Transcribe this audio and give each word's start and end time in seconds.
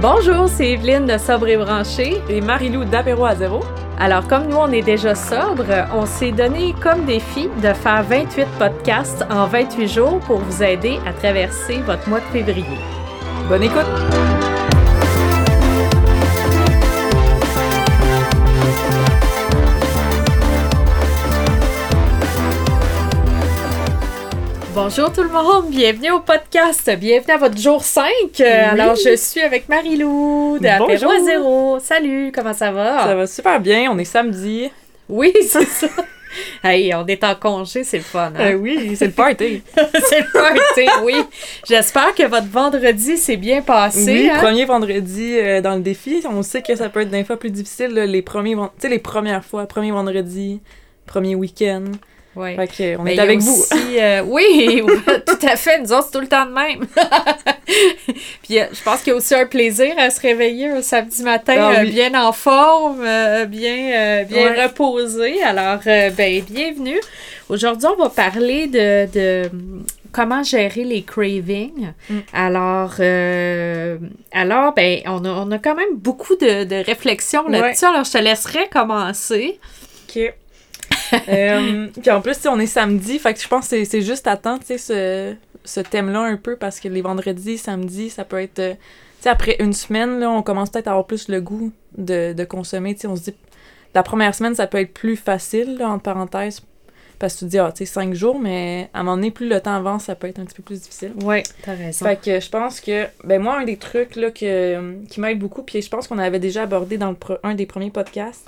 Bonjour, 0.00 0.48
c'est 0.48 0.70
Evelyne 0.70 1.06
de 1.06 1.18
Sobre 1.18 1.48
et 1.48 1.56
Branché. 1.56 2.22
Et 2.28 2.40
Marilou 2.40 2.84
d'Apéro 2.84 3.24
à 3.24 3.34
zéro. 3.34 3.64
Alors, 3.98 4.28
comme 4.28 4.46
nous, 4.46 4.56
on 4.56 4.70
est 4.70 4.82
déjà 4.82 5.16
sobre, 5.16 5.64
on 5.92 6.06
s'est 6.06 6.30
donné 6.30 6.72
comme 6.80 7.04
défi 7.04 7.48
de 7.60 7.72
faire 7.72 8.04
28 8.04 8.46
podcasts 8.60 9.24
en 9.28 9.46
28 9.46 9.88
jours 9.88 10.20
pour 10.20 10.38
vous 10.38 10.62
aider 10.62 11.00
à 11.04 11.12
traverser 11.12 11.78
votre 11.78 12.08
mois 12.08 12.20
de 12.20 12.26
février. 12.26 12.78
Bonne 13.48 13.64
écoute! 13.64 14.57
Bonjour 24.88 25.12
tout 25.12 25.22
le 25.22 25.28
monde, 25.28 25.68
bienvenue 25.68 26.12
au 26.12 26.20
podcast, 26.20 26.90
bienvenue 26.98 27.34
à 27.34 27.36
votre 27.36 27.58
jour 27.58 27.82
5. 27.82 28.40
Alors 28.40 28.96
je 28.96 29.16
suis 29.16 29.42
avec 29.42 29.68
Marilou 29.68 30.58
de 30.58 30.66
Apéro 30.66 31.10
à 31.10 31.20
zéro. 31.22 31.78
Salut, 31.78 32.32
comment 32.34 32.54
ça 32.54 32.72
va? 32.72 33.04
Ça 33.04 33.14
va 33.14 33.26
super 33.26 33.60
bien, 33.60 33.92
on 33.92 33.98
est 33.98 34.06
samedi. 34.06 34.70
Oui, 35.06 35.34
c'est 35.46 35.66
ça. 35.66 35.88
Hey, 36.64 36.94
on 36.94 37.06
est 37.06 37.22
en 37.22 37.34
congé, 37.34 37.84
c'est 37.84 37.98
le 37.98 38.02
fun. 38.02 38.32
Hein? 38.34 38.52
Euh, 38.52 38.54
oui, 38.54 38.96
c'est 38.96 39.04
le 39.04 39.12
party. 39.12 39.62
c'est 39.76 40.20
le 40.20 40.32
party, 40.32 40.88
oui. 41.04 41.16
J'espère 41.68 42.14
que 42.14 42.26
votre 42.26 42.48
vendredi 42.48 43.18
s'est 43.18 43.36
bien 43.36 43.60
passé. 43.60 44.10
Oui, 44.10 44.30
hein? 44.30 44.38
premier 44.38 44.64
vendredi 44.64 45.36
euh, 45.36 45.60
dans 45.60 45.74
le 45.74 45.82
défi. 45.82 46.24
On 46.26 46.42
sait 46.42 46.62
que 46.62 46.74
ça 46.74 46.88
peut 46.88 47.02
être 47.02 47.10
des 47.10 47.24
fois 47.24 47.36
plus 47.36 47.50
difficile, 47.50 47.88
là, 47.88 48.06
les 48.06 48.22
premiers, 48.22 48.56
les 48.82 48.98
premières 48.98 49.44
fois, 49.44 49.66
premier 49.66 49.90
vendredi, 49.90 50.62
premier 51.04 51.34
week-end. 51.34 51.84
Ouais. 52.38 52.54
Fait 52.56 52.68
que, 52.68 52.96
on 52.98 53.02
Mais 53.02 53.12
est 53.12 53.16
y 53.16 53.20
a 53.20 53.22
avec 53.24 53.40
vous. 53.40 53.64
euh, 53.98 54.22
oui, 54.26 54.82
tout 55.26 55.46
à 55.46 55.56
fait. 55.56 55.80
Nous 55.80 55.92
autres, 55.92 56.04
c'est 56.06 56.12
tout 56.12 56.20
le 56.20 56.28
temps 56.28 56.46
de 56.46 56.52
même. 56.52 56.86
Puis 58.42 58.58
euh, 58.58 58.64
je 58.72 58.82
pense 58.82 59.00
qu'il 59.02 59.08
y 59.10 59.14
a 59.14 59.16
aussi 59.16 59.34
un 59.34 59.46
plaisir 59.46 59.94
à 59.98 60.10
se 60.10 60.20
réveiller 60.20 60.68
un 60.68 60.82
samedi 60.82 61.22
matin 61.22 61.54
Ah 61.58 61.80
euh, 61.80 61.84
bien 61.84 62.14
en 62.14 62.32
forme, 62.32 63.02
euh, 63.04 63.44
bien, 63.46 64.24
bien 64.24 64.52
Ouais. 64.52 64.64
reposé. 64.66 65.42
Alors, 65.42 65.78
ben, 65.84 66.42
bienvenue. 66.48 67.00
Aujourd'hui, 67.48 67.88
on 67.88 68.02
va 68.02 68.10
parler 68.10 68.66
de, 68.66 69.06
de 69.12 69.50
comment 70.12 70.42
gérer 70.42 70.84
les 70.84 71.02
cravings. 71.02 71.92
Mm. 72.08 72.18
Alors, 72.32 72.92
euh, 73.00 73.96
alors 74.32 74.74
ben, 74.74 75.00
on 75.06 75.24
a, 75.24 75.28
on 75.30 75.50
a 75.50 75.58
quand 75.58 75.74
même 75.74 75.96
beaucoup 75.96 76.36
de, 76.36 76.64
de 76.64 76.76
réflexions 76.84 77.46
Ouais. 77.46 77.58
là-dessus. 77.60 77.84
Alors, 77.84 78.04
je 78.04 78.12
te 78.12 78.18
laisserai 78.18 78.68
commencer. 78.68 79.58
OK. 80.08 80.34
Euh, 81.28 81.88
puis 82.00 82.10
en 82.10 82.20
plus, 82.20 82.36
on 82.46 82.58
est 82.58 82.66
samedi, 82.66 83.18
fait 83.18 83.34
que 83.34 83.40
je 83.40 83.48
pense 83.48 83.68
que 83.68 83.84
c'est- 83.84 84.00
juste 84.00 84.26
à 84.26 84.36
temps, 84.36 84.58
tu 84.58 84.66
sais, 84.66 84.78
ce, 84.78 85.34
ce 85.64 85.80
thème-là 85.80 86.20
un 86.20 86.36
peu, 86.36 86.56
parce 86.56 86.80
que 86.80 86.88
les 86.88 87.02
vendredis, 87.02 87.58
samedis, 87.58 88.10
ça 88.10 88.24
peut 88.24 88.40
être... 88.40 88.58
euh, 88.58 88.72
tu 88.74 89.22
sais, 89.24 89.28
après 89.30 89.56
une 89.60 89.72
semaine, 89.72 90.18
là, 90.20 90.30
on 90.30 90.42
commence 90.42 90.70
peut-être 90.70 90.88
à 90.88 90.92
avoir 90.92 91.06
plus 91.06 91.28
le 91.28 91.40
goût 91.40 91.72
de, 91.96 92.32
de 92.32 92.44
consommer, 92.44 92.94
tu 92.94 93.02
sais, 93.02 93.06
on 93.08 93.16
se 93.16 93.22
dit... 93.24 93.34
La 93.94 94.02
première 94.02 94.34
semaine, 94.34 94.54
ça 94.54 94.66
peut 94.66 94.78
être 94.78 94.92
plus 94.92 95.16
facile, 95.16 95.76
là, 95.78 95.88
entre 95.88 96.02
parenthèses, 96.02 96.60
parce 97.18 97.34
que 97.34 97.38
tu 97.40 97.44
te 97.46 97.50
dis, 97.50 97.58
ah, 97.58 97.72
tu 97.74 97.78
sais, 97.84 97.92
cinq 97.92 98.14
jours, 98.14 98.38
mais 98.38 98.90
à 98.94 99.00
un 99.00 99.02
moment 99.02 99.16
donné, 99.16 99.30
plus 99.30 99.48
le 99.48 99.60
temps 99.60 99.74
avance, 99.74 100.04
ça 100.04 100.14
peut 100.14 100.26
être 100.28 100.38
un 100.38 100.44
petit 100.44 100.54
peu 100.54 100.62
plus 100.62 100.82
difficile. 100.82 101.12
Oui, 101.24 101.42
t'as 101.62 101.74
raison. 101.74 102.04
Fait 102.06 102.20
que 102.20 102.38
je 102.38 102.48
pense 102.50 102.80
que, 102.80 103.06
ben 103.24 103.42
moi, 103.42 103.58
un 103.58 103.64
des 103.64 103.76
trucs 103.78 104.14
là, 104.14 104.30
que, 104.30 104.94
qui 105.08 105.20
m'aide 105.20 105.38
beaucoup, 105.38 105.62
puis 105.62 105.80
je 105.82 105.88
pense 105.88 106.06
qu'on 106.06 106.18
avait 106.18 106.38
déjà 106.38 106.62
abordé 106.62 106.96
dans 106.98 107.08
le 107.10 107.16
pro- 107.16 107.38
un 107.42 107.54
des 107.54 107.66
premiers 107.66 107.90
podcasts, 107.90 108.46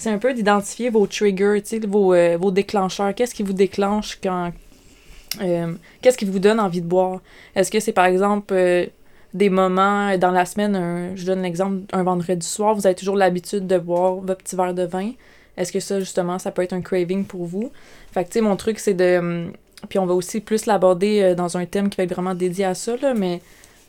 c'est 0.00 0.10
un 0.10 0.16
peu 0.18 0.32
d'identifier 0.32 0.88
vos 0.88 1.06
triggers, 1.06 1.62
vos, 1.86 2.14
euh, 2.14 2.38
vos 2.40 2.50
déclencheurs. 2.50 3.14
Qu'est-ce 3.14 3.34
qui 3.34 3.42
vous 3.42 3.52
déclenche 3.52 4.18
quand. 4.22 4.50
euh, 5.42 5.74
Qu'est-ce 6.00 6.16
qui 6.16 6.24
vous 6.24 6.38
donne 6.38 6.58
envie 6.58 6.80
de 6.80 6.86
boire? 6.86 7.20
Est-ce 7.54 7.70
que 7.70 7.80
c'est 7.80 7.92
par 7.92 8.06
exemple 8.06 8.54
euh, 8.54 8.86
des 9.34 9.50
moments 9.50 10.16
dans 10.16 10.30
la 10.30 10.46
semaine, 10.46 10.74
un- 10.74 11.14
je 11.16 11.26
donne 11.26 11.42
l'exemple, 11.42 11.82
un 11.92 12.02
vendredi 12.02 12.46
soir, 12.46 12.74
vous 12.74 12.86
avez 12.86 12.96
toujours 12.96 13.16
l'habitude 13.16 13.66
de 13.66 13.76
boire 13.78 14.14
votre 14.14 14.42
petit 14.42 14.56
verre 14.56 14.72
de 14.72 14.84
vin? 14.84 15.12
Est-ce 15.58 15.70
que 15.70 15.80
ça, 15.80 16.00
justement, 16.00 16.38
ça 16.38 16.50
peut 16.50 16.62
être 16.62 16.72
un 16.72 16.80
craving 16.80 17.26
pour 17.26 17.44
vous? 17.44 17.70
Fait 18.12 18.24
que, 18.24 18.30
tu 18.30 18.34
sais, 18.34 18.40
mon 18.40 18.56
truc, 18.56 18.78
c'est 18.78 18.94
de. 18.94 19.18
hum, 19.18 19.52
Puis 19.90 19.98
on 19.98 20.06
va 20.06 20.14
aussi 20.14 20.40
plus 20.40 20.64
l'aborder 20.64 21.34
dans 21.34 21.58
un 21.58 21.66
thème 21.66 21.90
qui 21.90 21.98
va 21.98 22.04
être 22.04 22.14
vraiment 22.14 22.34
dédié 22.34 22.64
à 22.64 22.74
ça, 22.74 22.96
là, 22.96 23.12
mais 23.12 23.42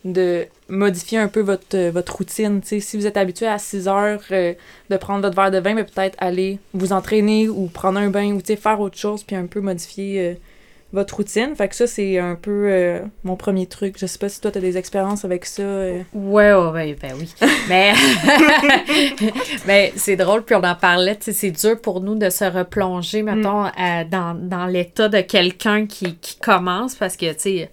de 0.04 0.46
modifier 0.68 1.20
un 1.20 1.28
peu 1.28 1.42
votre, 1.42 1.76
euh, 1.76 1.92
votre 1.92 2.16
routine. 2.16 2.62
si 2.64 2.80
vous 2.98 3.06
êtes 3.06 3.18
habitué 3.18 3.46
à 3.48 3.58
6 3.60 3.88
heures 3.88 4.22
euh, 4.32 4.54
de 4.90 4.98
prendre 4.98 5.22
votre 5.22 5.36
verre 5.36 5.52
de 5.52 5.60
vin, 5.60 5.74
mais 5.76 5.84
peut-être 5.84 6.16
aller 6.20 6.58
vous 6.74 6.92
entraîner 6.94 7.48
ou 7.50 7.68
prendre 7.68 8.00
un 8.00 8.10
bain 8.10 8.34
ou 8.34 8.40
faire 8.44 8.80
autre 8.80 8.98
chose, 8.98 9.24
puis 9.24 9.36
un 9.36 9.46
peu 9.46 9.60
modifier 9.62 10.20
euh, 10.22 10.34
votre 10.92 11.16
routine. 11.18 11.56
Fait 11.56 11.68
que 11.68 11.76
ça, 11.76 11.86
c'est 11.88 12.18
un 12.18 12.36
peu 12.36 12.66
euh, 12.68 13.00
mon 13.24 13.36
premier 13.36 13.66
truc. 13.68 13.96
Je 14.00 14.06
sais 14.08 14.18
pas 14.18 14.28
si 14.28 14.42
toi, 14.42 14.52
tu 14.52 14.58
as 14.58 14.62
des 14.62 14.78
expériences 14.78 15.24
avec 15.24 15.46
ça. 15.46 15.62
Ouais, 15.64 16.04
ouais, 16.54 16.54
ouais, 16.74 16.98
ben 17.00 17.14
oui. 17.20 17.34
Mais, 17.70 17.94
mais 19.68 19.94
c'est 19.96 20.16
drôle, 20.16 20.44
puis 20.44 20.56
on 20.56 20.64
en 20.64 20.76
parlait, 20.76 21.18
c'est 21.22 21.52
dur 21.52 21.80
pour 21.80 22.02
nous 22.02 22.16
de 22.16 22.30
se 22.30 22.44
replonger, 22.46 23.22
mettons, 23.24 23.66
à- 23.78 24.04
dans, 24.04 24.34
dans 24.36 24.66
l'état 24.66 25.10
de 25.10 25.22
quelqu'un 25.22 25.86
qui, 25.86 26.16
qui 26.16 26.38
commence, 26.38 26.96
parce 26.96 27.16
que, 27.18 27.32
tu 27.34 27.40
sais, 27.40 27.70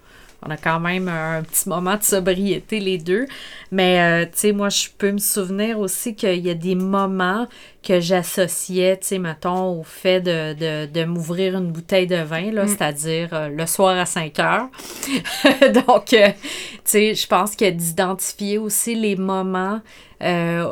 on 0.46 0.50
a 0.50 0.56
quand 0.56 0.78
même 0.80 1.08
un 1.08 1.42
petit 1.42 1.68
moment 1.68 1.96
de 1.96 2.02
sobriété, 2.02 2.78
les 2.80 2.98
deux. 2.98 3.26
Mais, 3.72 4.00
euh, 4.00 4.24
tu 4.24 4.30
sais, 4.38 4.52
moi, 4.52 4.68
je 4.68 4.86
peux 4.96 5.10
me 5.10 5.18
souvenir 5.18 5.78
aussi 5.80 6.14
qu'il 6.14 6.38
y 6.46 6.50
a 6.50 6.54
des 6.54 6.74
moments 6.76 7.46
que 7.82 8.00
j'associais, 8.00 8.96
tu 9.00 9.06
sais, 9.08 9.18
mettons, 9.18 9.80
au 9.80 9.82
fait 9.82 10.20
de, 10.20 10.52
de, 10.54 10.86
de 10.92 11.04
m'ouvrir 11.04 11.56
une 11.56 11.72
bouteille 11.72 12.06
de 12.06 12.16
vin, 12.22 12.52
là, 12.52 12.64
Mm. 12.64 12.68
c'est-à-dire 12.68 13.28
euh, 13.32 13.48
le 13.48 13.66
soir 13.66 13.96
à 13.98 14.06
5 14.06 14.38
heures. 14.38 14.68
Donc, 15.86 16.12
euh, 16.12 16.28
tu 16.28 16.80
sais, 16.84 17.14
je 17.14 17.26
pense 17.26 17.56
que 17.56 17.68
d'identifier 17.70 18.58
aussi 18.58 18.94
les 18.94 19.16
moments 19.16 19.80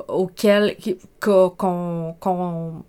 auxquels 0.09 0.77
qu'on 1.21 1.51
qu'on- 2.21 2.83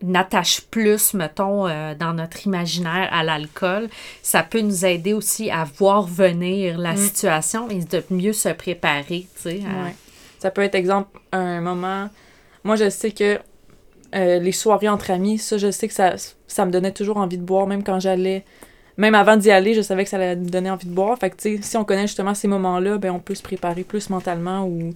qu'on 0.00 0.14
attache 0.14 0.60
plus, 0.62 1.14
mettons, 1.14 1.66
euh, 1.68 1.94
dans 1.94 2.12
notre 2.14 2.46
imaginaire 2.46 3.08
à 3.12 3.22
l'alcool, 3.22 3.88
ça 4.22 4.42
peut 4.42 4.60
nous 4.60 4.84
aider 4.84 5.12
aussi 5.12 5.50
à 5.50 5.64
voir 5.64 6.02
venir 6.06 6.78
la 6.78 6.92
Mm. 6.92 6.96
situation 6.96 7.68
et 7.70 7.80
de 7.84 8.02
mieux 8.10 8.32
se 8.32 8.48
préparer, 8.50 9.26
tu 9.36 9.42
sais. 9.42 9.60
à- 9.66 9.84
Ouais. 9.84 9.94
Ça 10.38 10.50
peut 10.50 10.62
être, 10.62 10.74
exemple, 10.74 11.18
un 11.32 11.60
moment. 11.60 12.08
Moi, 12.64 12.76
je 12.76 12.88
sais 12.90 13.10
que 13.10 13.38
euh, 14.14 14.38
les 14.40 14.52
soirées 14.52 14.88
entre 14.88 15.10
amis, 15.12 15.38
ça, 15.38 15.56
je 15.58 15.70
sais 15.70 15.86
que 15.86 15.94
ça, 15.94 16.14
ça 16.48 16.64
me 16.66 16.70
donnait 16.72 16.90
toujours 16.92 17.18
envie 17.18 17.38
de 17.38 17.44
boire, 17.44 17.66
même 17.68 17.84
quand 17.84 18.00
j'allais. 18.00 18.44
Même 18.96 19.14
avant 19.14 19.36
d'y 19.36 19.50
aller, 19.52 19.72
je 19.72 19.82
savais 19.82 20.02
que 20.04 20.10
ça 20.10 20.16
allait 20.16 20.34
me 20.36 20.48
donner 20.48 20.68
envie 20.70 20.86
de 20.88 20.92
boire. 20.92 21.16
Fait 21.18 21.30
que, 21.30 21.36
tu 21.36 21.56
sais, 21.56 21.62
si 21.62 21.76
on 21.76 21.84
connaît 21.84 22.06
justement 22.08 22.34
ces 22.34 22.48
moments-là, 22.48 22.98
ben, 22.98 23.12
on 23.12 23.20
peut 23.20 23.34
se 23.36 23.42
préparer 23.42 23.84
plus 23.84 24.10
mentalement 24.10 24.64
ou 24.66 24.90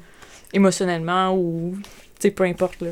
émotionnellement 0.53 1.35
ou, 1.37 1.75
tu 2.19 2.23
sais, 2.23 2.31
peu 2.33 2.45
importe, 2.45 2.81
là. 2.81 2.91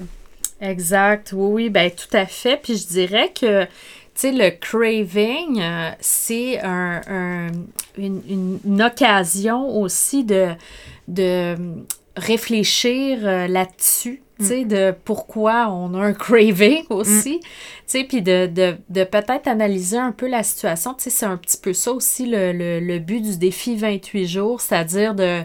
Exact, 0.63 1.33
oui, 1.35 1.53
oui, 1.65 1.71
ben 1.71 1.91
tout 1.91 2.17
à 2.17 2.25
fait. 2.27 2.57
Puis 2.57 2.77
je 2.77 2.87
dirais 2.87 3.33
que, 3.39 3.65
tu 3.65 3.69
sais, 4.15 4.33
le 4.33 4.51
craving, 4.51 5.61
euh, 5.61 5.91
c'est 6.01 6.61
un, 6.61 7.01
un- 7.09 7.51
une, 7.99 8.23
une- 8.65 8.83
occasion 8.83 9.69
aussi 9.81 10.25
de, 10.25 10.51
de 11.09 11.57
réfléchir 12.17 13.19
euh, 13.25 13.49
là-dessus, 13.49 14.23
tu 14.43 14.49
sais, 14.49 14.65
de 14.65 14.95
pourquoi 15.05 15.69
on 15.71 15.95
a 15.95 15.99
un 15.99 16.13
craving 16.13 16.85
aussi, 16.91 17.41
tu 17.41 17.49
sais, 17.87 18.05
puis 18.05 18.23
de, 18.23 18.47
de, 18.47 18.75
de 18.89 19.05
peut-être 19.05 19.49
analyser 19.49 19.99
un 19.99 20.13
peu 20.13 20.29
la 20.29 20.43
situation. 20.43 20.95
Tu 20.95 21.05
sais, 21.05 21.11
c'est 21.11 21.27
un 21.27 21.37
petit 21.37 21.59
peu 21.59 21.73
ça 21.73 21.93
aussi 21.93 22.27
le, 22.27 22.53
le, 22.53 22.81
le 22.81 22.99
but 22.99 23.21
du 23.21 23.37
défi 23.39 23.77
28 23.77 24.27
jours, 24.27 24.61
c'est-à-dire 24.61 25.15
de, 25.15 25.43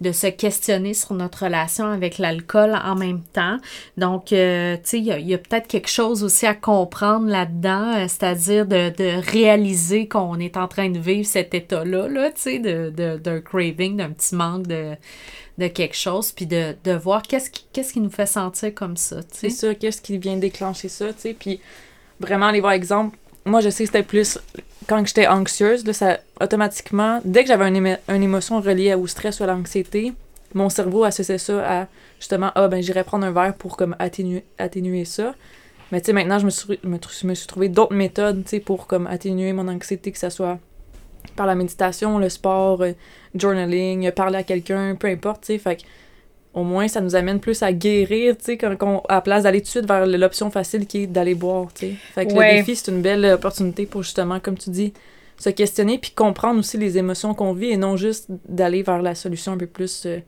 de 0.00 0.12
se 0.12 0.26
questionner 0.26 0.94
sur 0.94 1.14
notre 1.14 1.44
relation 1.44 1.86
avec 1.86 2.18
l'alcool 2.18 2.78
en 2.82 2.96
même 2.96 3.22
temps. 3.32 3.58
Donc, 3.96 4.32
euh, 4.32 4.76
tu 4.76 4.82
sais, 4.84 4.98
il 4.98 5.06
y 5.06 5.34
a, 5.34 5.38
peut-être 5.38 5.66
quelque 5.66 5.90
chose 5.90 6.24
aussi 6.24 6.46
à 6.46 6.54
comprendre 6.54 7.28
là-dedans, 7.28 7.94
euh, 7.96 8.06
c'est-à-dire 8.08 8.66
de, 8.66 8.90
de 8.90 9.30
réaliser 9.30 10.08
qu'on 10.08 10.38
est 10.38 10.56
en 10.56 10.68
train 10.68 10.88
de 10.90 10.98
vivre 10.98 11.26
cet 11.26 11.54
état-là, 11.54 12.08
là, 12.08 12.30
tu 12.30 12.40
sais, 12.40 12.58
de, 12.58 12.90
de, 12.90 13.18
d'un 13.18 13.40
craving, 13.40 13.96
d'un 13.96 14.10
petit 14.10 14.34
manque 14.34 14.66
de, 14.66 14.94
de 15.60 15.68
quelque 15.68 15.96
chose, 15.96 16.32
puis 16.32 16.46
de, 16.46 16.74
de 16.84 16.92
voir 16.92 17.22
qu'est-ce 17.22 17.50
qui, 17.50 17.64
qu'est-ce 17.72 17.92
qui 17.92 18.00
nous 18.00 18.10
fait 18.10 18.26
sentir 18.26 18.74
comme 18.74 18.96
ça, 18.96 19.20
C'est 19.32 19.50
ça, 19.50 19.74
qu'est-ce 19.74 20.02
qui 20.02 20.18
vient 20.18 20.36
déclencher 20.36 20.88
ça, 20.88 21.12
tu 21.12 21.20
sais. 21.20 21.34
Puis 21.38 21.60
vraiment 22.18 22.46
aller 22.46 22.60
voir 22.60 22.72
exemple. 22.72 23.16
Moi, 23.44 23.60
je 23.60 23.70
sais 23.70 23.84
que 23.84 23.90
c'était 23.92 24.02
plus 24.02 24.38
quand 24.88 25.06
j'étais 25.06 25.26
anxieuse, 25.28 25.86
là, 25.86 25.92
ça 25.92 26.18
automatiquement, 26.40 27.20
dès 27.24 27.42
que 27.42 27.48
j'avais 27.48 27.70
émo- 27.70 27.98
une 28.08 28.22
émotion 28.22 28.60
reliée 28.60 28.94
au 28.94 29.06
stress 29.06 29.40
ou 29.40 29.44
à 29.44 29.46
l'anxiété, 29.46 30.12
mon 30.54 30.68
cerveau 30.68 31.04
associait 31.04 31.38
ça 31.38 31.80
à 31.82 31.86
justement, 32.18 32.50
ah 32.54 32.68
ben 32.68 32.82
j'irais 32.82 33.04
prendre 33.04 33.24
un 33.24 33.30
verre 33.30 33.54
pour 33.54 33.76
comme 33.76 33.94
atténuer, 33.98 34.44
atténuer 34.58 35.04
ça. 35.04 35.34
Mais 35.92 36.00
tu 36.00 36.06
sais, 36.06 36.12
maintenant, 36.12 36.38
je 36.38 36.44
me 36.44 36.50
suis, 36.50 36.78
me, 36.84 36.98
me 37.24 37.34
suis 37.34 37.46
trouvé 37.46 37.68
d'autres 37.68 37.94
méthodes, 37.94 38.42
tu 38.44 38.50
sais, 38.50 38.60
pour 38.60 38.86
comme 38.86 39.06
atténuer 39.06 39.52
mon 39.52 39.68
anxiété, 39.68 40.12
que 40.12 40.18
ce 40.18 40.30
soit 40.30 40.58
par 41.36 41.46
la 41.46 41.54
méditation, 41.54 42.18
le 42.18 42.28
sport, 42.28 42.82
euh, 42.82 42.92
journaling, 43.34 44.10
parler 44.12 44.38
à 44.38 44.42
quelqu'un, 44.42 44.94
peu 44.94 45.08
importe, 45.08 45.42
tu 45.42 45.46
sais. 45.54 45.58
Fait 45.58 45.76
que 45.76 45.82
au 46.52 46.64
moins, 46.64 46.88
ça 46.88 47.00
nous 47.00 47.14
amène 47.14 47.38
plus 47.38 47.62
à 47.62 47.72
guérir, 47.72 48.36
tu 48.36 48.56
sais, 48.56 48.64
à 48.64 48.76
la 49.08 49.20
place 49.20 49.44
d'aller 49.44 49.60
tout 49.60 49.66
de 49.66 49.70
suite 49.70 49.86
vers 49.86 50.04
l'option 50.04 50.50
facile 50.50 50.86
qui 50.86 51.04
est 51.04 51.06
d'aller 51.06 51.34
boire, 51.36 51.68
tu 51.72 51.86
sais. 51.86 51.92
Fait 52.14 52.26
que 52.26 52.32
Ouais. 52.32 52.50
le 52.54 52.56
défi, 52.58 52.74
c'est 52.76 52.90
une 52.90 53.02
belle 53.02 53.24
opportunité 53.24 53.86
pour 53.86 54.02
justement, 54.02 54.40
comme 54.40 54.58
tu 54.58 54.70
dis, 54.70 54.92
se 55.38 55.48
questionner 55.50 55.96
puis 55.98 56.10
comprendre 56.10 56.58
aussi 56.58 56.76
les 56.76 56.98
émotions 56.98 57.34
qu'on 57.34 57.52
vit 57.54 57.70
et 57.70 57.76
non 57.76 57.96
juste 57.96 58.26
d'aller 58.48 58.82
vers 58.82 59.00
la 59.00 59.14
solution 59.14 59.52
un 59.52 59.56
peu 59.56 59.66
plus 59.66 60.04
euh, 60.06 60.18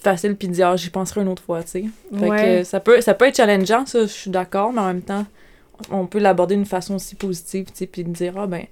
facile 0.00 0.34
puis 0.36 0.48
dire, 0.48 0.68
ah, 0.68 0.76
j'y 0.76 0.90
penserai 0.90 1.20
une 1.20 1.28
autre 1.28 1.42
fois, 1.42 1.62
tu 1.62 1.68
sais. 1.70 1.84
Fait 2.18 2.28
Ouais. 2.30 2.42
que 2.60 2.64
ça 2.64 2.80
peut, 2.80 3.00
ça 3.02 3.12
peut 3.14 3.26
être 3.28 3.36
challengeant, 3.36 3.84
ça, 3.86 4.00
je 4.02 4.06
suis 4.06 4.30
d'accord, 4.30 4.72
mais 4.72 4.80
en 4.80 4.86
même 4.86 5.02
temps, 5.02 5.26
on 5.90 6.06
peut 6.06 6.18
l'aborder 6.18 6.54
d'une 6.56 6.64
façon 6.64 6.94
aussi 6.94 7.14
positive, 7.14 7.66
tu 7.66 7.72
sais, 7.74 7.86
puis 7.86 8.04
de 8.04 8.10
dire, 8.10 8.34
ah, 8.38 8.46
ben, 8.46 8.64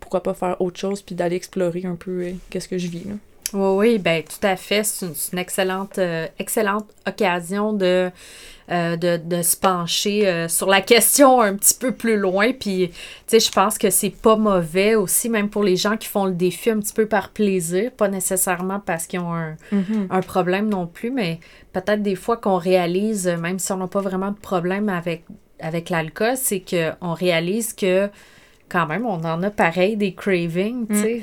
pourquoi 0.00 0.22
pas 0.22 0.34
faire 0.34 0.60
autre 0.60 0.78
chose, 0.78 1.02
puis 1.02 1.14
d'aller 1.14 1.36
explorer 1.36 1.84
un 1.84 1.96
peu 1.96 2.22
euh, 2.22 2.32
qu'est-ce 2.50 2.68
que 2.68 2.78
je 2.78 2.88
vis, 2.88 3.04
là. 3.04 3.14
Oui, 3.52 3.76
oui, 3.76 3.98
ben 3.98 4.22
tout 4.22 4.44
à 4.44 4.56
fait. 4.56 4.82
C'est 4.82 5.06
une, 5.06 5.14
c'est 5.14 5.32
une 5.32 5.38
excellente, 5.38 5.98
euh, 5.98 6.26
excellente 6.40 6.86
occasion 7.06 7.72
de, 7.72 8.10
euh, 8.70 8.96
de, 8.96 9.16
de 9.16 9.42
se 9.42 9.56
pencher 9.56 10.26
euh, 10.26 10.48
sur 10.48 10.68
la 10.68 10.80
question 10.80 11.40
un 11.40 11.54
petit 11.54 11.74
peu 11.74 11.92
plus 11.92 12.16
loin. 12.16 12.52
Puis, 12.52 12.88
tu 12.88 12.94
sais, 13.28 13.38
je 13.38 13.52
pense 13.52 13.78
que 13.78 13.90
c'est 13.90 14.10
pas 14.10 14.36
mauvais 14.36 14.96
aussi, 14.96 15.28
même 15.28 15.50
pour 15.50 15.62
les 15.62 15.76
gens 15.76 15.96
qui 15.96 16.08
font 16.08 16.24
le 16.24 16.32
défi 16.32 16.70
un 16.70 16.80
petit 16.80 16.94
peu 16.94 17.06
par 17.06 17.28
plaisir, 17.28 17.92
pas 17.92 18.08
nécessairement 18.08 18.80
parce 18.80 19.06
qu'ils 19.06 19.20
ont 19.20 19.34
un, 19.34 19.56
un 20.10 20.20
problème 20.20 20.68
non 20.68 20.88
plus, 20.88 21.12
mais 21.12 21.38
peut-être 21.72 22.02
des 22.02 22.16
fois 22.16 22.36
qu'on 22.36 22.56
réalise, 22.56 23.28
même 23.28 23.60
si 23.60 23.70
on 23.70 23.76
n'a 23.76 23.86
pas 23.86 24.00
vraiment 24.00 24.32
de 24.32 24.38
problème 24.38 24.88
avec, 24.88 25.24
avec 25.60 25.90
l'alcool, 25.90 26.36
c'est 26.36 26.60
qu'on 26.60 27.12
réalise 27.12 27.72
que 27.72 28.08
quand 28.74 28.86
même, 28.88 29.06
on 29.06 29.24
en 29.24 29.42
a 29.42 29.50
pareil 29.50 29.96
des 29.96 30.14
cravings, 30.14 30.86
tu 30.88 30.94
sais. 30.96 31.22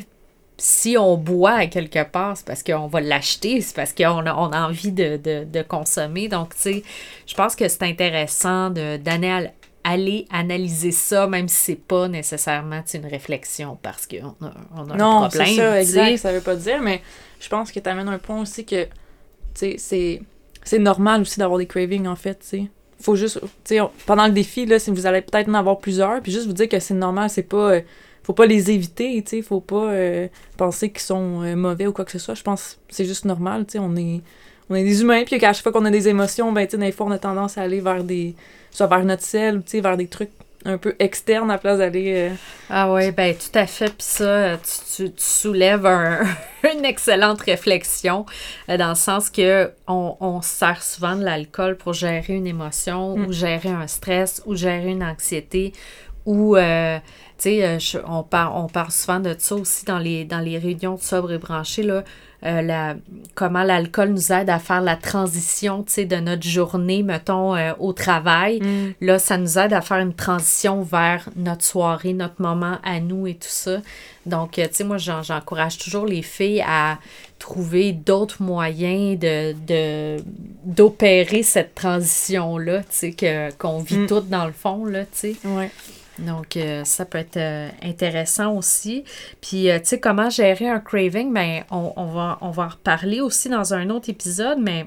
Si 0.57 0.95
on 0.97 1.17
boit 1.17 1.53
à 1.53 1.67
quelque 1.67 2.03
part, 2.03 2.37
c'est 2.37 2.45
parce 2.45 2.63
qu'on 2.63 2.87
va 2.87 3.01
l'acheter, 3.01 3.61
c'est 3.61 3.75
parce 3.75 3.93
qu'on 3.93 4.25
a, 4.27 4.33
on 4.35 4.51
a 4.51 4.67
envie 4.67 4.91
de, 4.91 5.17
de, 5.17 5.43
de 5.43 5.61
consommer. 5.63 6.27
Donc, 6.29 6.55
tu 6.55 6.61
sais, 6.61 6.83
je 7.25 7.33
pense 7.33 7.55
que 7.55 7.67
c'est 7.67 7.83
intéressant 7.83 8.69
d'aller 8.71 9.49
aller 9.83 10.27
analyser 10.31 10.91
ça, 10.91 11.25
même 11.27 11.47
si 11.47 11.55
c'est 11.57 11.75
pas 11.87 12.07
nécessairement 12.07 12.83
une 12.93 13.07
réflexion 13.07 13.79
parce 13.81 14.05
qu'on 14.05 14.35
a, 14.45 14.53
on 14.75 14.89
a 14.91 14.93
un 14.93 14.97
Non, 14.97 15.27
problème. 15.27 15.47
c'est 15.47 15.55
ça, 15.55 15.81
exact, 15.81 16.17
ça 16.17 16.31
veut 16.31 16.41
pas 16.41 16.55
dire, 16.55 16.79
mais 16.83 17.01
je 17.39 17.49
pense 17.49 17.71
que 17.71 17.79
tu 17.79 17.89
amènes 17.89 18.07
un 18.09 18.19
point 18.19 18.39
aussi 18.41 18.63
que, 18.63 18.83
tu 18.85 18.89
sais, 19.55 19.75
c'est, 19.79 20.21
c'est 20.63 20.77
normal 20.79 21.21
aussi 21.21 21.39
d'avoir 21.39 21.57
des 21.57 21.65
cravings, 21.65 22.05
en 22.05 22.15
fait, 22.15 22.35
tu 22.41 22.47
sais. 22.47 22.63
Faut 23.01 23.15
juste, 23.15 23.39
tu 23.63 23.77
pendant 24.05 24.27
le 24.27 24.33
défi, 24.33 24.65
là, 24.65 24.77
vous 24.87 25.05
allez 25.05 25.21
peut-être 25.21 25.49
en 25.49 25.55
avoir 25.55 25.79
plusieurs, 25.79 26.21
puis 26.21 26.31
juste 26.31 26.45
vous 26.45 26.53
dire 26.53 26.69
que 26.69 26.79
c'est 26.79 26.93
normal, 26.93 27.29
c'est 27.29 27.43
pas, 27.43 27.71
euh, 27.71 27.81
faut 28.23 28.33
pas 28.33 28.45
les 28.45 28.69
éviter, 28.71 29.21
tu 29.23 29.37
sais, 29.37 29.41
faut 29.41 29.59
pas 29.59 29.91
euh, 29.91 30.27
penser 30.57 30.89
qu'ils 30.91 31.01
sont 31.01 31.41
euh, 31.41 31.55
mauvais 31.55 31.87
ou 31.87 31.93
quoi 31.93 32.05
que 32.05 32.11
ce 32.11 32.19
soit. 32.19 32.35
Je 32.35 32.43
pense 32.43 32.77
que 32.87 32.95
c'est 32.95 33.05
juste 33.05 33.25
normal, 33.25 33.65
tu 33.65 33.79
on 33.79 33.95
est, 33.95 34.21
on 34.69 34.75
est 34.75 34.83
des 34.83 35.01
humains, 35.01 35.23
puis 35.25 35.39
qu'à 35.39 35.53
chaque 35.53 35.63
fois 35.63 35.71
qu'on 35.71 35.85
a 35.85 35.91
des 35.91 36.07
émotions, 36.07 36.51
ben, 36.51 36.67
tu 36.67 36.71
sais, 36.71 36.77
des 36.77 36.91
fois, 36.91 37.07
on 37.07 37.11
a 37.11 37.17
tendance 37.17 37.57
à 37.57 37.63
aller 37.63 37.81
vers 37.81 38.03
des, 38.03 38.35
soit 38.69 38.87
vers 38.87 39.03
notre 39.03 39.23
ou, 39.23 39.61
tu 39.63 39.71
sais, 39.71 39.81
vers 39.81 39.97
des 39.97 40.07
trucs 40.07 40.31
un 40.65 40.77
peu 40.77 40.95
externes 40.99 41.49
à 41.49 41.55
la 41.55 41.59
place 41.59 41.77
d'aller... 41.79 42.29
euh, 42.29 42.35
Ah 42.69 42.91
oui, 42.93 43.11
ben 43.11 43.33
tout 43.35 43.57
à 43.57 43.65
fait. 43.65 43.85
Puis 43.87 43.95
ça, 43.99 44.57
tu, 44.57 44.95
tu- 45.07 45.11
tu 45.13 45.23
soulèves 45.23 45.85
un- 45.85 46.19
une 46.75 46.85
excellente 46.85 47.41
réflexion 47.41 48.25
euh, 48.69 48.77
dans 48.77 48.89
le 48.89 48.95
sens 48.95 49.29
que 49.29 49.71
on, 49.87 50.15
on 50.19 50.41
se 50.41 50.49
sert 50.49 50.83
souvent 50.83 51.15
de 51.15 51.23
l'alcool 51.23 51.77
pour 51.77 51.93
gérer 51.93 52.33
une 52.33 52.47
émotion 52.47 53.17
Mm. 53.17 53.25
ou 53.25 53.31
gérer 53.31 53.69
un 53.69 53.87
stress 53.87 54.41
ou 54.45 54.55
gérer 54.55 54.89
une 54.89 55.03
anxiété 55.03 55.73
ou 56.25 56.55
euh, 56.55 56.97
tu 57.37 57.43
sais 57.43 57.65
euh, 57.65 58.01
on 58.07 58.23
parle 58.23 58.53
on 58.55 58.67
parle 58.67 58.91
souvent 58.91 59.19
de 59.19 59.35
ça 59.37 59.55
aussi 59.55 59.85
dans 59.85 59.99
les 59.99 60.25
dans 60.25 60.39
les 60.39 60.57
réunions 60.57 60.95
de 60.95 61.01
sobre 61.01 61.31
et 61.33 61.37
branché 61.37 61.81
là 61.83 62.03
euh, 62.43 62.63
la, 62.63 62.95
comment 63.35 63.61
l'alcool 63.61 64.09
nous 64.09 64.31
aide 64.31 64.49
à 64.49 64.57
faire 64.57 64.81
la 64.81 64.95
transition 64.95 65.83
tu 65.83 65.93
sais 65.93 66.05
de 66.05 66.15
notre 66.15 66.41
journée 66.47 67.03
mettons 67.03 67.55
euh, 67.55 67.73
au 67.79 67.93
travail 67.93 68.59
Mm. 68.61 68.93
Là, 69.01 69.17
ça 69.19 69.37
nous 69.37 69.57
aide 69.57 69.73
à 69.73 69.81
faire 69.81 69.97
une 69.99 70.13
transition 70.13 70.81
vers 70.83 71.27
notre 71.35 71.63
soirée, 71.63 72.13
notre 72.13 72.39
moment 72.41 72.77
à 72.83 72.99
nous 72.99 73.25
et 73.25 73.33
tout 73.35 73.47
ça. 73.49 73.77
Donc, 74.27 74.51
tu 74.53 74.63
sais, 74.71 74.83
moi, 74.83 74.97
j'en- 74.97 75.23
j'encourage 75.23 75.77
toujours 75.79 76.05
les 76.05 76.21
filles 76.21 76.63
à 76.67 76.99
trouver 77.39 77.91
d'autres 77.93 78.43
moyens 78.43 79.17
de, 79.19 79.53
de, 79.67 80.23
d'opérer 80.65 81.41
cette 81.43 81.73
transition-là, 81.73 82.79
tu 82.81 82.85
sais, 82.91 83.11
que, 83.13 83.51
qu'on 83.57 83.79
vit 83.79 83.99
Mm. 83.99 84.07
toutes 84.07 84.29
dans 84.29 84.45
le 84.45 84.51
fond, 84.53 84.85
là, 84.85 85.03
tu 85.05 85.09
sais. 85.13 85.35
Ouais. 85.45 85.71
Donc, 86.25 86.55
euh, 86.57 86.83
ça 86.83 87.05
peut 87.05 87.17
être 87.17 87.37
euh, 87.37 87.69
intéressant 87.81 88.53
aussi. 88.55 89.03
Puis, 89.41 89.69
euh, 89.69 89.79
tu 89.79 89.85
sais, 89.87 89.99
comment 89.99 90.29
gérer 90.29 90.67
un 90.67 90.79
craving, 90.79 91.33
ben, 91.33 91.63
on, 91.71 91.93
on, 91.95 92.05
va, 92.05 92.37
on 92.41 92.51
va 92.51 92.63
en 92.63 92.67
reparler 92.69 93.21
aussi 93.21 93.49
dans 93.49 93.73
un 93.73 93.89
autre 93.89 94.09
épisode, 94.09 94.59
mais 94.59 94.83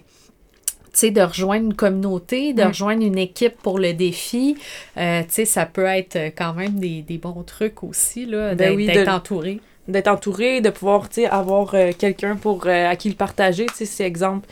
tu 0.92 1.00
sais, 1.00 1.10
de 1.10 1.20
rejoindre 1.22 1.66
une 1.66 1.74
communauté, 1.74 2.52
de 2.52 2.62
rejoindre 2.62 3.02
une 3.04 3.18
équipe 3.18 3.56
pour 3.62 3.80
le 3.80 3.92
défi, 3.94 4.56
euh, 4.96 5.22
tu 5.22 5.26
sais, 5.30 5.44
ça 5.44 5.66
peut 5.66 5.86
être 5.86 6.16
quand 6.38 6.54
même 6.54 6.78
des, 6.78 7.02
des 7.02 7.18
bons 7.18 7.42
trucs 7.42 7.82
aussi, 7.82 8.26
là, 8.26 8.54
Ben 8.54 8.68
d'être, 8.68 8.76
oui, 8.76 8.86
de- 8.86 9.10
entouré. 9.10 9.60
d'être 9.88 10.06
entouré, 10.08 10.60
de 10.60 10.70
pouvoir, 10.70 11.08
tu 11.08 11.22
sais, 11.22 11.26
avoir 11.26 11.74
euh, 11.74 11.90
quelqu'un 11.98 12.36
pour 12.36 12.66
euh, 12.66 12.88
à 12.88 12.94
qui 12.94 13.08
le 13.08 13.16
partager, 13.16 13.66
tu 13.66 13.74
sais, 13.74 13.86
si 13.86 14.02
exemple, 14.04 14.48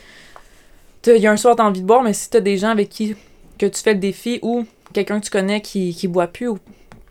il 1.07 1.17
y 1.17 1.27
a 1.27 1.31
un 1.31 1.37
soir 1.37 1.55
t'as 1.55 1.63
envie 1.63 1.81
de 1.81 1.85
boire, 1.87 2.03
mais 2.03 2.13
si 2.13 2.29
t'as 2.29 2.41
des 2.41 2.57
gens 2.57 2.69
avec 2.69 2.89
qui 2.89 3.15
que 3.57 3.65
tu 3.65 3.81
fais 3.81 3.93
le 3.93 3.99
défi 3.99 4.39
ou 4.41 4.65
quelqu'un 4.93 5.19
que 5.19 5.25
tu 5.25 5.31
connais 5.31 5.61
qui, 5.61 5.93
qui 5.93 6.07
boit 6.07 6.27
plus 6.27 6.47
ou 6.47 6.59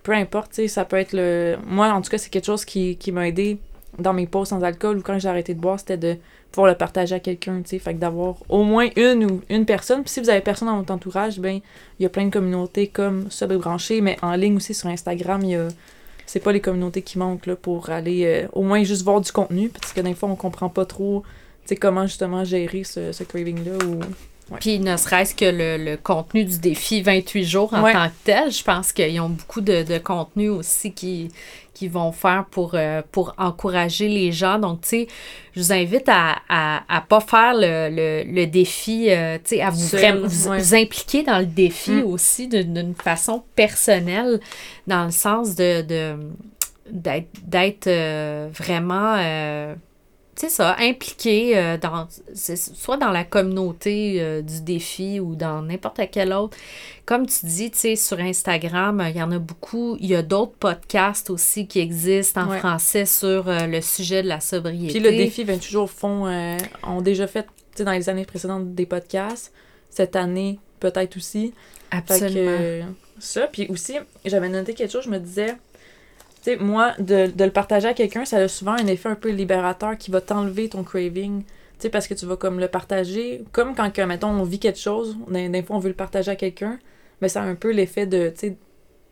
peu 0.02 0.12
importe, 0.12 0.67
ça 0.67 0.84
peut 0.84 0.96
être 0.96 1.12
le... 1.12 1.56
Moi, 1.67 1.88
en 1.88 2.02
tout 2.02 2.11
cas, 2.11 2.19
c'est 2.19 2.31
quelque 2.31 2.46
chose 2.46 2.64
qui, 2.64 2.96
qui 2.96 3.12
m'a 3.12 3.29
aidé 3.29 3.58
dans 3.99 4.12
mes 4.12 4.26
pauses 4.26 4.49
sans 4.49 4.62
alcool 4.62 4.99
ou 4.99 5.02
quand 5.02 5.19
j'ai 5.19 5.29
arrêté 5.29 5.55
de 5.55 5.61
boire, 5.61 5.79
c'était 5.79 5.96
de 5.96 6.17
pouvoir 6.50 6.70
le 6.70 6.76
partager 6.76 7.14
à 7.14 7.20
quelqu'un, 7.20 7.62
tu 7.62 7.70
sais, 7.70 7.79
fait 7.79 7.94
que 7.94 7.99
d'avoir 7.99 8.37
au 8.49 8.62
moins 8.62 8.88
une 8.96 9.25
ou 9.25 9.40
une 9.49 9.64
personne, 9.64 10.02
puis 10.02 10.11
si 10.11 10.20
vous 10.20 10.29
avez 10.29 10.40
personne 10.40 10.69
dans 10.69 10.76
votre 10.76 10.93
entourage, 10.93 11.38
ben, 11.38 11.61
il 11.99 12.02
y 12.02 12.06
a 12.06 12.08
plein 12.08 12.26
de 12.26 12.31
communautés 12.31 12.88
comme 12.88 13.31
Sobre 13.31 13.55
et 13.55 13.58
Branché, 13.58 14.00
mais 14.00 14.17
en 14.23 14.35
ligne 14.35 14.56
aussi 14.56 14.75
sur 14.75 14.88
Instagram, 14.88 15.40
il 15.44 15.50
y 15.50 15.56
a 15.56 15.69
c'est 16.26 16.40
pas 16.40 16.52
les 16.52 16.61
communautés 16.61 17.02
qui 17.02 17.19
manquent 17.19 17.46
là, 17.46 17.56
pour 17.56 17.90
aller 17.90 18.25
euh, 18.25 18.49
au 18.52 18.62
moins 18.62 18.82
juste 18.85 19.02
voir 19.02 19.20
du 19.20 19.31
contenu, 19.31 19.69
parce 19.69 19.93
que 19.93 20.00
des 20.00 20.14
fois, 20.14 20.28
on 20.31 20.37
comprend 20.37 20.69
pas 20.69 20.87
trop 20.87 21.23
tu 21.62 21.69
sais, 21.69 21.76
comment 21.76 22.06
justement 22.06 22.44
gérer 22.44 22.85
ce, 22.85 23.12
ce 23.12 23.23
craving-là. 23.23 23.73
Ou... 23.87 24.00
Puis 24.60 24.78
ne 24.80 24.96
serait-ce 24.98 25.34
que 25.34 25.46
le, 25.46 25.82
le 25.82 25.96
contenu 25.96 26.44
du 26.44 26.58
défi 26.58 27.00
28 27.00 27.44
jours 27.44 27.72
en 27.72 27.82
Ouais. 27.82 27.92
tant 27.94 28.08
que 28.08 28.12
tel, 28.24 28.50
je 28.52 28.62
pense 28.62 28.92
qu'ils 28.92 29.18
ont 29.20 29.30
beaucoup 29.30 29.60
de, 29.62 29.82
de 29.82 29.96
contenu 29.98 30.50
aussi 30.50 30.92
qui, 30.92 31.28
qui 31.72 31.88
vont 31.88 32.12
faire 32.12 32.44
pour, 32.50 32.72
euh, 32.74 33.00
pour 33.12 33.34
encourager 33.38 34.08
les 34.08 34.30
gens. 34.30 34.58
Donc, 34.58 34.82
tu 34.82 34.88
sais, 34.88 35.08
je 35.56 35.60
vous 35.62 35.72
invite 35.72 36.06
à, 36.08 36.36
à, 36.50 36.82
à 36.94 37.00
pas 37.00 37.20
faire 37.20 37.54
le, 37.54 37.88
le, 37.90 38.24
le 38.30 38.46
défi, 38.46 39.06
euh, 39.10 39.38
tu 39.42 39.56
sais, 39.56 39.62
à 39.62 39.70
vous, 39.70 39.78
Seul, 39.80 40.00
vraiment- 40.00 40.26
vous, 40.28 40.48
ouais. 40.48 40.58
vous 40.58 40.74
impliquer 40.74 41.22
dans 41.22 41.38
le 41.38 41.46
défi 41.46 41.92
Mm. 41.92 42.04
aussi 42.04 42.48
d'une 42.48 42.94
façon 42.94 43.42
personnelle, 43.56 44.38
dans 44.86 45.04
le 45.06 45.10
sens 45.12 45.54
de, 45.54 45.82
d'être 46.90 47.86
euh, 47.86 48.48
vraiment 48.52 49.16
c'est 50.34 50.49
ça, 50.49 50.76
impliqué 50.79 51.59
euh, 51.59 51.76
dans 51.76 52.09
soit 52.35 52.97
dans 52.97 53.11
la 53.11 53.25
communauté 53.25 54.16
euh, 54.21 54.40
du 54.42 54.62
défi 54.62 55.21
ou 55.21 55.35
dans 55.37 55.62
n'importe 55.62 56.00
quel 56.11 56.33
autre. 56.33 56.56
Comme 57.04 57.26
tu 57.26 57.45
dis, 57.47 57.71
tu 57.71 57.78
sais, 57.78 57.97
sur 57.97 58.18
Instagram, 58.18 59.00
euh, 59.00 59.09
il 59.11 59.16
y 59.16 59.23
en 59.23 59.30
a 59.30 59.38
beaucoup. 59.38 59.97
Il 60.00 60.06
y 60.09 60.14
a 60.16 60.23
d'autres 60.23 60.52
podcasts 60.59 61.28
aussi 61.30 61.66
qui 61.66 61.80
existent 61.80 62.42
en 62.42 62.50
Ouais. 62.50 62.59
français 62.59 63.04
sur 63.06 63.45
le 63.47 63.80
sujet 63.80 64.23
de 64.23 64.28
la 64.28 64.40
sobriété. 64.40 64.92
Puis 64.99 65.00
le 65.00 65.11
défi 65.16 65.45
28 65.45 65.71
jours 65.71 65.90
font, 65.90 66.26
euh, 66.26 66.56
ont 66.87 67.02
déjà 67.02 67.26
fait, 67.26 67.42
tu 67.45 67.49
sais, 67.76 67.85
dans 67.85 67.92
les 67.92 68.09
années 68.09 68.25
précédentes, 68.25 68.75
des 68.75 68.87
podcasts. 68.87 69.52
Cette 69.90 70.16
année, 70.16 70.59
peut-être 70.80 71.16
aussi. 71.18 71.52
Que, 71.90 71.97
Absolument. 71.99 72.30
euh, 72.59 72.83
ça, 73.18 73.47
puis 73.49 73.66
aussi, 73.68 73.97
j'avais 74.25 74.49
noté 74.49 74.73
quelque 74.73 74.90
chose, 74.90 75.04
je 75.04 75.11
me 75.11 75.18
disais, 75.18 75.54
moi, 76.61 76.92
de, 76.99 77.30
le 77.38 77.50
partager 77.50 77.88
à 77.88 77.94
quelqu'un, 77.94 78.25
ça 78.25 78.38
a 78.38 78.49
souvent 78.49 78.72
un 78.72 78.87
effet 78.87 79.08
un 79.08 79.14
peu 79.14 79.30
libérateur 79.30 79.96
qui 79.96 80.11
va 80.11 80.20
t'enlever 80.20 80.68
ton 80.68 80.82
craving. 80.82 81.42
Tu 81.78 81.90
parce 81.90 82.06
que 82.06 82.14
tu 82.14 82.26
vas 82.26 82.37
comme 82.37 82.61
le 82.61 82.68
partager, 82.68 83.42
comme 83.52 83.75
quand, 83.75 83.90
que, 83.92 84.02
mettons, 84.02 84.28
on 84.28 84.44
vit 84.44 84.61
quelque 84.61 84.78
chose, 84.78 85.16
des 85.28 85.62
fois 85.62 85.76
on 85.76 85.78
veut 85.80 85.88
le 85.88 85.94
partager 85.94 86.30
à 86.30 86.37
quelqu'un, 86.37 86.78
mais 87.20 87.28
ça 87.28 87.42
a 87.42 87.44
un 87.44 87.56
peu 87.56 87.72
l'effet 87.72 88.06
de, 88.06 88.32
tu 88.37 88.56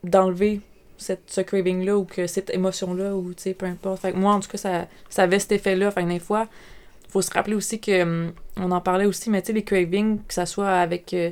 d'enlever 0.05 0.61
ce 1.01 1.41
craving-là 1.41 1.97
ou 1.97 2.05
que 2.05 2.27
cette 2.27 2.51
émotion-là, 2.51 3.15
ou 3.17 3.33
tu 3.35 3.55
peu 3.55 3.67
importe. 3.67 4.03
Fait 4.03 4.13
que 4.13 4.17
moi, 4.17 4.35
en 4.35 4.41
tout 4.41 4.51
cas, 4.51 4.59
ça, 4.59 4.89
ça 5.09 5.23
avait 5.23 5.39
cet 5.39 5.53
effet-là. 5.53 5.91
Fait 5.91 6.03
que 6.03 6.09
des 6.09 6.19
fois, 6.19 6.47
faut 7.09 7.23
se 7.23 7.31
rappeler 7.31 7.55
aussi 7.55 7.81
que, 7.81 8.03
hum, 8.03 8.33
on 8.57 8.71
en 8.71 8.81
parlait 8.81 9.07
aussi, 9.07 9.31
mais 9.31 9.43
tu 9.43 9.49
sais, 9.49 9.53
les 9.53 9.65
cravings, 9.65 10.19
que 10.27 10.35
ça 10.35 10.47
soit 10.47 10.69
avec 10.69 11.15
euh, 11.15 11.31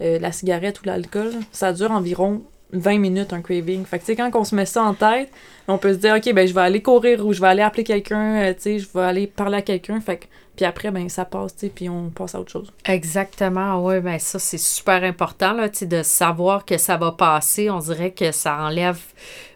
euh, 0.00 0.18
la 0.18 0.32
cigarette 0.32 0.80
ou 0.80 0.86
l'alcool, 0.86 1.32
ça 1.52 1.72
dure 1.72 1.90
environ 1.90 2.42
20 2.72 2.98
minutes 2.98 3.32
un 3.32 3.40
craving. 3.40 3.84
Fait 3.84 3.98
que 3.98 4.04
tu 4.04 4.06
sais, 4.06 4.16
quand 4.16 4.30
on 4.34 4.44
se 4.44 4.54
met 4.54 4.66
ça 4.66 4.82
en 4.82 4.94
tête, 4.94 5.30
on 5.68 5.78
peut 5.78 5.92
se 5.92 5.98
dire, 5.98 6.14
OK, 6.16 6.32
ben 6.32 6.46
je 6.46 6.54
vais 6.54 6.60
aller 6.60 6.82
courir 6.82 7.24
ou 7.26 7.32
je 7.32 7.40
vais 7.40 7.48
aller 7.48 7.62
appeler 7.62 7.84
quelqu'un, 7.84 8.42
euh, 8.42 8.54
tu 8.54 8.62
sais, 8.62 8.78
je 8.78 8.88
vais 8.92 9.04
aller 9.04 9.26
parler 9.26 9.58
à 9.58 9.62
quelqu'un. 9.62 10.00
Fait 10.00 10.16
que, 10.18 10.24
puis 10.56 10.64
après, 10.66 10.90
ben 10.90 11.08
ça 11.08 11.24
passe, 11.24 11.54
tu 11.54 11.60
sais, 11.66 11.72
puis 11.74 11.88
on 11.88 12.10
passe 12.10 12.34
à 12.34 12.40
autre 12.40 12.52
chose. 12.52 12.72
Exactement, 12.84 13.84
oui, 13.84 14.00
ben 14.00 14.18
ça 14.18 14.38
c'est 14.38 14.58
super 14.58 15.02
important 15.04 15.52
là, 15.52 15.68
tu 15.68 15.78
sais, 15.80 15.86
de 15.86 16.02
savoir 16.02 16.64
que 16.64 16.76
ça 16.78 16.96
va 16.96 17.12
passer. 17.12 17.70
On 17.70 17.78
dirait 17.78 18.10
que 18.12 18.32
ça 18.32 18.56
enlève 18.58 18.98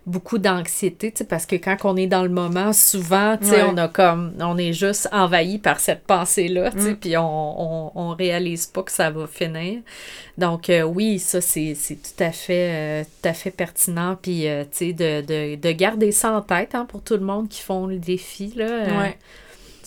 beaucoup 0.06 0.38
d'anxiété, 0.38 1.10
tu 1.10 1.18
sais, 1.18 1.24
parce 1.24 1.46
que 1.46 1.56
quand 1.56 1.76
on 1.84 1.96
est 1.96 2.06
dans 2.06 2.22
le 2.22 2.28
moment, 2.28 2.72
souvent, 2.72 3.36
tu 3.36 3.46
sais, 3.48 3.62
Ouais. 3.62 3.68
on 3.70 3.76
a 3.76 3.88
comme, 3.88 4.34
on 4.40 4.56
est 4.56 4.72
juste 4.72 5.08
envahi 5.12 5.58
par 5.58 5.80
cette 5.80 6.04
pensée-là, 6.04 6.70
tu 6.70 6.80
sais, 6.80 6.92
Mm. 6.92 6.96
puis 6.96 7.16
on, 7.16 7.22
on, 7.86 7.92
on 7.94 8.14
réalise 8.14 8.66
pas 8.66 8.82
que 8.84 8.92
ça 8.92 9.10
va 9.10 9.26
finir. 9.26 9.80
Donc 10.38 10.70
euh, 10.70 10.82
oui, 10.82 11.18
ça 11.18 11.40
c'est 11.40 11.74
c'est 11.74 11.96
tout 11.96 12.22
à 12.22 12.30
fait, 12.30 13.02
euh, 13.02 13.04
tout 13.22 13.28
à 13.28 13.32
fait 13.32 13.50
pertinent, 13.50 14.16
puis 14.20 14.46
euh, 14.48 14.62
tu 14.64 14.68
sais, 14.72 14.92
de, 14.92 15.22
de, 15.22 15.56
de 15.56 15.72
garder 15.72 16.12
ça 16.12 16.32
en 16.32 16.40
tête 16.42 16.74
hein, 16.74 16.86
pour 16.88 17.02
tout 17.02 17.14
le 17.14 17.20
monde 17.24 17.48
qui 17.48 17.60
font 17.62 17.86
le 17.86 17.98
défi 17.98 18.52
là. 18.56 18.84
Ouais. 18.98 19.18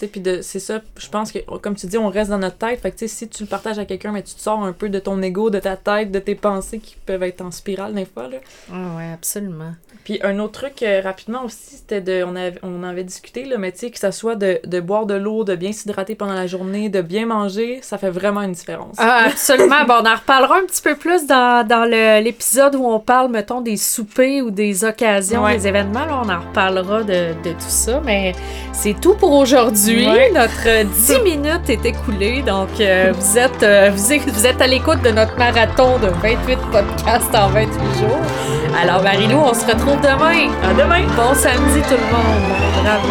Puis 0.08 0.24
c'est 0.42 0.60
ça, 0.60 0.82
je 0.98 1.10
pense 1.10 1.32
que, 1.32 1.40
comme 1.58 1.76
tu 1.76 1.88
dis, 1.88 1.98
on 1.98 2.10
reste 2.10 2.30
dans 2.30 2.38
notre 2.40 2.58
tête. 2.58 2.80
Fait 2.82 2.92
que, 2.92 3.08
si 3.08 3.28
tu 3.28 3.44
le 3.44 3.50
partages 3.50 3.80
à 3.80 3.86
quelqu'un, 3.86 4.12
mais 4.12 4.24
tu 4.24 4.34
te 4.34 4.40
sors 4.40 4.64
un 4.64 4.74
peu 4.74 4.90
de 4.90 5.00
ton 5.00 5.22
ego, 5.22 5.50
de 5.50 5.60
ta 5.60 5.78
tête, 5.78 6.12
de 6.12 6.20
tes 6.20 6.36
pensées 6.36 6.80
qui 6.80 6.96
peuvent 7.06 7.24
être 7.24 7.42
en 7.42 7.52
spirale 7.52 7.94
des 7.94 8.06
fois, 8.06 8.28
là. 8.28 8.38
Ah 8.72 8.96
ouais, 8.98 9.12
absolument. 9.12 9.74
Puis 10.10 10.20
un 10.24 10.40
autre 10.40 10.54
truc, 10.62 10.82
euh, 10.82 11.02
rapidement 11.04 11.44
aussi, 11.46 11.76
c'était 11.76 12.02
de. 12.02 12.24
On, 12.24 12.36
avait, 12.36 12.56
on 12.64 12.80
en 12.80 12.84
avait 12.84 13.04
discuté, 13.04 13.46
là, 13.46 13.58
mais 13.60 13.72
tu 13.72 13.78
sais, 13.78 13.92
que 13.92 14.00
ça 14.00 14.12
soit 14.12 14.34
de, 14.34 14.60
de 14.66 14.80
boire 14.80 15.06
de 15.06 15.14
l'eau, 15.14 15.44
de 15.44 15.54
bien 15.54 15.72
s'hydrater 15.72 16.16
pendant 16.16 16.34
la 16.34 16.48
journée, 16.48 16.90
de 16.90 17.02
bien 17.04 17.28
manger, 17.28 17.78
ça 17.84 18.00
fait 18.00 18.10
vraiment 18.10 18.42
une 18.42 18.54
différence. 18.54 18.96
Ah, 18.98 19.26
absolument. 19.28 19.84
bon, 19.88 19.94
on 20.02 20.06
en 20.12 20.16
reparlera 20.16 20.58
un 20.58 20.66
petit 20.66 20.82
peu 20.82 20.96
plus 20.96 21.28
dans, 21.28 21.64
dans 21.64 21.84
l'épisode 21.88 22.74
où 22.74 22.88
on 22.88 23.00
parle, 23.00 23.30
mettons, 23.30 23.62
des 23.62 23.78
soupers 23.78 24.42
ou 24.42 24.50
des 24.50 24.84
occasions, 24.84 25.44
Ouais. 25.44 25.58
des 25.58 25.68
événements. 25.68 26.06
Là, 26.08 26.22
on 26.26 26.30
en 26.30 26.40
reparlera 26.40 27.04
de, 27.04 27.34
de 27.44 27.52
tout 27.52 27.60
ça. 27.68 28.02
Mais 28.04 28.34
c'est 28.74 29.00
tout 29.00 29.14
pour 29.14 29.34
aujourd'hui. 29.34 30.08
Ouais. 30.08 30.32
Notre 30.34 30.68
euh, 30.68 30.86
10 30.86 31.20
minutes 31.20 31.70
est 31.70 31.86
écoulée. 31.86 32.42
Donc, 32.42 32.70
euh, 32.80 33.14
vous, 33.16 33.38
êtes, 33.38 33.62
euh, 33.62 33.92
vous, 33.94 34.12
êtes, 34.12 34.28
vous 34.28 34.48
êtes 34.48 34.60
à 34.60 34.66
l'écoute 34.66 35.04
de 35.04 35.12
notre 35.12 35.38
marathon 35.38 36.00
de 36.00 36.08
28 36.08 36.58
podcasts 36.72 37.36
en 37.36 37.50
28 37.50 37.70
jours. 38.00 38.18
Alors, 38.82 39.04
Marilou, 39.04 39.38
on 39.40 39.54
se 39.54 39.66
retrouve 39.66 39.99
demain. 40.02 40.52
À 40.64 40.74
demain! 40.74 41.06
Bon 41.16 41.34
samedi 41.34 41.82
tout 41.88 41.96
le 41.96 42.12
monde. 42.12 42.84
Bravo. 42.84 43.08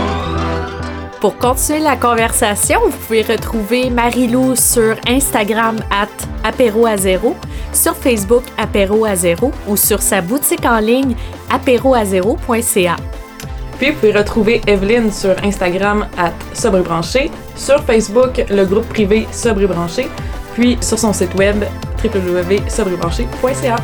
Pour 1.20 1.36
continuer 1.36 1.80
la 1.80 1.96
conversation, 1.96 2.78
vous 2.84 2.96
pouvez 2.96 3.22
retrouver 3.22 3.90
Marilou 3.90 4.54
sur 4.54 4.96
Instagram 5.06 5.76
at 5.90 6.06
apéro 6.44 6.86
à 6.86 6.96
zéro, 6.96 7.34
sur 7.72 7.96
Facebook 7.96 8.44
apéro 8.56 9.04
à 9.04 9.16
zéro 9.16 9.50
ou 9.66 9.76
sur 9.76 10.00
sa 10.00 10.20
boutique 10.20 10.64
en 10.64 10.78
ligne 10.78 11.16
apéroazéro.ca. 11.50 12.96
Puis 13.78 13.90
vous 13.90 13.96
pouvez 13.96 14.12
retrouver 14.12 14.60
Evelyne 14.66 15.12
sur 15.12 15.34
Instagram 15.42 16.06
à 16.16 16.30
Sobre 16.52 16.78
et 16.78 16.82
Branché, 16.82 17.30
sur 17.56 17.82
Facebook, 17.82 18.44
le 18.48 18.64
groupe 18.64 18.88
privé 18.88 19.26
Sobre 19.32 19.66
Branché, 19.66 20.08
puis 20.54 20.78
sur 20.80 20.98
son 20.98 21.12
site 21.12 21.34
web 21.34 21.64
www.sobrebranché.ca. 22.02 23.76